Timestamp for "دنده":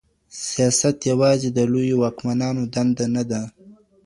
2.73-3.05